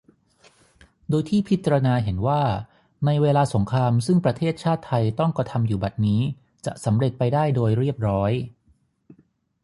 [1.09, 2.43] โดยที่พิจารณาเห็นว่า
[3.05, 6.21] ในเวลาสงครามซึ่งประเทศชาติไทยต้องกระทำอยู่บัดนี้
[6.65, 8.31] จะสำเร็จไปได้โดยเรียบร้อย